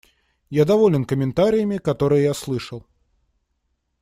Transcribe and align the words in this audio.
Я 0.49 0.65
доволен 0.65 1.05
комментариями, 1.05 1.77
которые 1.77 2.23
я 2.23 2.33
слышал. 2.33 2.87